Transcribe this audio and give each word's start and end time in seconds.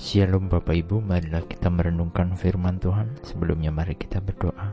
Shalom 0.00 0.48
Bapak 0.48 0.72
Ibu, 0.72 1.04
marilah 1.04 1.44
kita 1.44 1.68
merenungkan 1.68 2.32
firman 2.32 2.80
Tuhan. 2.80 3.20
Sebelumnya 3.20 3.68
mari 3.68 3.92
kita 4.00 4.16
berdoa. 4.24 4.72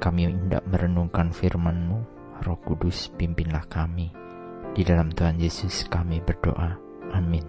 Kami 0.00 0.32
hendak 0.32 0.64
merenungkan 0.64 1.28
firman-Mu, 1.28 2.00
Roh 2.40 2.56
Kudus 2.64 3.12
pimpinlah 3.12 3.68
kami. 3.68 4.08
Di 4.72 4.80
dalam 4.80 5.12
Tuhan 5.12 5.36
Yesus 5.36 5.84
kami 5.92 6.24
berdoa. 6.24 6.72
Amin. 7.12 7.44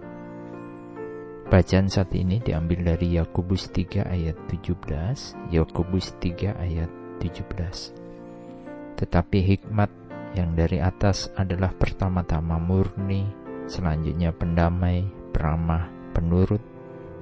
Bacaan 1.48 1.88
saat 1.88 2.12
ini 2.12 2.44
diambil 2.44 2.92
dari 2.92 3.16
Yakobus 3.16 3.72
3 3.72 4.04
ayat 4.04 4.36
17, 4.52 5.48
Yakobus 5.48 6.12
3 6.20 6.60
ayat 6.60 6.92
17. 7.24 9.00
Tetapi 9.00 9.38
hikmat 9.40 9.88
yang 10.36 10.52
dari 10.52 10.76
atas 10.76 11.32
adalah 11.40 11.72
pertama-tama 11.72 12.60
murni, 12.60 13.24
selanjutnya 13.64 14.28
pendamai, 14.36 15.08
peramah, 15.32 16.03
penurut, 16.14 16.62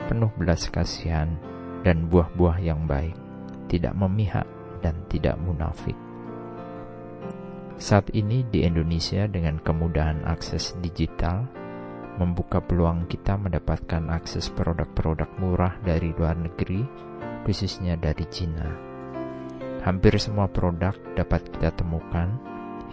penuh 0.07 0.29
belas 0.37 0.69
kasihan, 0.69 1.33
dan 1.83 2.07
buah-buah 2.13 2.61
yang 2.61 2.85
baik, 2.85 3.17
tidak 3.67 3.97
memihak 3.97 4.47
dan 4.85 4.95
tidak 5.09 5.41
munafik. 5.41 5.97
Saat 7.81 8.15
ini 8.15 8.47
di 8.47 8.63
Indonesia 8.63 9.27
dengan 9.27 9.59
kemudahan 9.59 10.23
akses 10.23 10.79
digital, 10.79 11.49
membuka 12.21 12.61
peluang 12.63 13.09
kita 13.11 13.35
mendapatkan 13.35 14.13
akses 14.13 14.53
produk-produk 14.53 15.27
murah 15.41 15.75
dari 15.83 16.13
luar 16.15 16.39
negeri, 16.39 16.85
khususnya 17.43 17.99
dari 17.99 18.23
Cina. 18.31 18.71
Hampir 19.83 20.15
semua 20.23 20.47
produk 20.47 20.95
dapat 21.19 21.43
kita 21.51 21.75
temukan, 21.75 22.31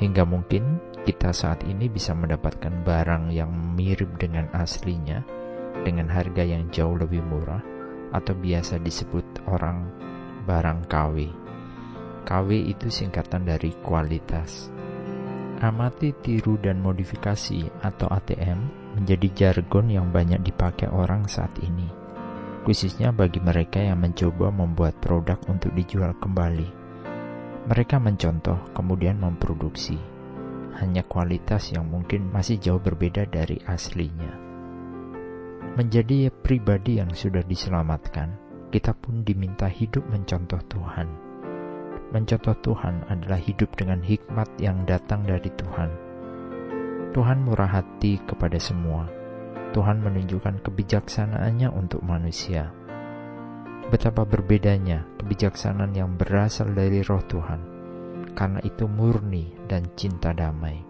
hingga 0.01 0.25
mungkin 0.25 0.81
kita 1.05 1.35
saat 1.37 1.61
ini 1.69 1.85
bisa 1.85 2.17
mendapatkan 2.17 2.81
barang 2.81 3.29
yang 3.29 3.51
mirip 3.77 4.17
dengan 4.17 4.49
aslinya 4.57 5.21
dengan 5.83 6.11
harga 6.11 6.43
yang 6.43 6.67
jauh 6.69 6.95
lebih 6.95 7.23
murah 7.23 7.61
atau 8.11 8.33
biasa 8.33 8.81
disebut 8.81 9.45
orang 9.49 9.85
barang 10.49 10.89
KW. 10.89 11.15
KW 12.25 12.49
itu 12.69 12.89
singkatan 12.89 13.45
dari 13.45 13.73
kualitas. 13.81 14.69
Amati 15.59 16.15
tiru 16.23 16.55
dan 16.55 16.79
modifikasi 16.79 17.67
atau 17.83 18.07
ATM 18.07 18.59
menjadi 18.95 19.27
jargon 19.35 19.91
yang 19.91 20.07
banyak 20.09 20.39
dipakai 20.39 20.87
orang 20.87 21.27
saat 21.27 21.51
ini, 21.59 21.85
khususnya 22.63 23.11
bagi 23.11 23.43
mereka 23.43 23.83
yang 23.83 23.99
mencoba 23.99 24.55
membuat 24.55 24.97
produk 25.03 25.35
untuk 25.51 25.75
dijual 25.75 26.15
kembali. 26.17 26.69
Mereka 27.67 27.99
mencontoh 27.99 28.71
kemudian 28.71 29.19
memproduksi, 29.19 29.99
hanya 30.79 31.03
kualitas 31.03 31.75
yang 31.75 31.91
mungkin 31.91 32.31
masih 32.31 32.55
jauh 32.57 32.79
berbeda 32.79 33.27
dari 33.27 33.59
aslinya. 33.67 34.48
Menjadi 35.79 36.27
pribadi 36.27 36.99
yang 36.99 37.15
sudah 37.15 37.39
diselamatkan, 37.47 38.35
kita 38.67 38.91
pun 38.99 39.23
diminta 39.23 39.71
hidup 39.71 40.03
mencontoh 40.11 40.59
Tuhan. 40.67 41.07
Mencontoh 42.11 42.51
Tuhan 42.59 43.07
adalah 43.07 43.39
hidup 43.39 43.79
dengan 43.79 44.03
hikmat 44.03 44.59
yang 44.59 44.83
datang 44.83 45.23
dari 45.23 45.47
Tuhan. 45.47 45.87
Tuhan 47.15 47.47
murah 47.47 47.79
hati 47.79 48.19
kepada 48.27 48.59
semua. 48.59 49.07
Tuhan 49.71 50.03
menunjukkan 50.03 50.67
kebijaksanaannya 50.67 51.71
untuk 51.71 52.03
manusia. 52.03 52.75
Betapa 53.87 54.27
berbedanya 54.27 55.07
kebijaksanaan 55.23 55.95
yang 55.95 56.19
berasal 56.19 56.75
dari 56.75 56.99
roh 57.07 57.23
Tuhan, 57.23 57.61
karena 58.35 58.59
itu 58.67 58.83
murni 58.83 59.55
dan 59.71 59.87
cinta 59.95 60.35
damai, 60.35 60.83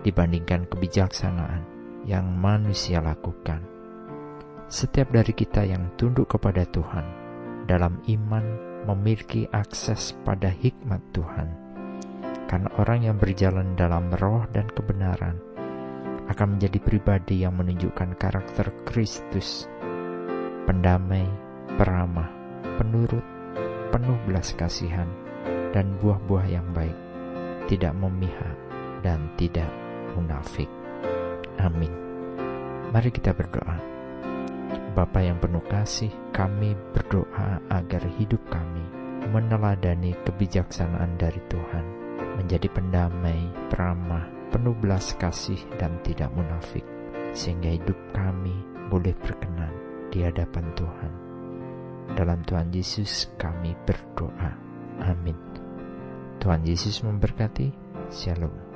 dibandingkan 0.00 0.64
kebijaksanaan 0.64 1.60
yang 2.08 2.24
manusia 2.32 3.04
lakukan. 3.04 3.76
Setiap 4.68 5.16
dari 5.16 5.32
kita 5.32 5.64
yang 5.64 5.96
tunduk 5.96 6.36
kepada 6.36 6.68
Tuhan 6.68 7.00
dalam 7.64 8.04
iman 8.04 8.44
memiliki 8.84 9.48
akses 9.48 10.12
pada 10.28 10.52
hikmat 10.52 11.00
Tuhan. 11.16 11.48
Karena 12.44 12.68
orang 12.76 13.00
yang 13.00 13.16
berjalan 13.16 13.72
dalam 13.80 14.12
roh 14.20 14.44
dan 14.52 14.68
kebenaran 14.68 15.40
akan 16.28 16.60
menjadi 16.60 16.84
pribadi 16.84 17.48
yang 17.48 17.56
menunjukkan 17.56 18.20
karakter 18.20 18.68
Kristus, 18.84 19.64
pendamai, 20.68 21.24
peramah, 21.80 22.28
penurut, 22.76 23.24
penuh 23.88 24.20
belas 24.28 24.52
kasihan, 24.52 25.08
dan 25.72 25.96
buah-buah 25.96 26.44
yang 26.44 26.68
baik, 26.76 26.96
tidak 27.72 27.96
memihak 27.96 28.56
dan 29.00 29.32
tidak 29.40 29.68
munafik. 30.12 30.68
Amin. 31.56 31.92
Mari 32.92 33.08
kita 33.08 33.32
berdoa. 33.32 33.97
Bapa 34.92 35.22
yang 35.22 35.38
penuh 35.38 35.62
kasih, 35.70 36.10
kami 36.34 36.74
berdoa 36.90 37.62
agar 37.70 38.02
hidup 38.18 38.42
kami 38.50 38.82
meneladani 39.28 40.16
kebijaksanaan 40.24 41.20
dari 41.20 41.38
Tuhan, 41.52 41.84
menjadi 42.40 42.66
pendamai, 42.72 43.52
peramah, 43.68 44.26
penuh 44.48 44.72
belas 44.74 45.12
kasih 45.20 45.60
dan 45.76 46.00
tidak 46.02 46.32
munafik, 46.32 46.84
sehingga 47.36 47.68
hidup 47.76 47.96
kami 48.16 48.56
boleh 48.88 49.12
berkenan 49.20 49.72
di 50.08 50.24
hadapan 50.24 50.64
Tuhan. 50.72 51.12
Dalam 52.16 52.40
Tuhan 52.48 52.72
Yesus 52.72 53.28
kami 53.36 53.76
berdoa. 53.84 54.56
Amin. 55.04 55.36
Tuhan 56.40 56.64
Yesus 56.64 57.04
memberkati. 57.04 57.68
Shalom. 58.08 58.67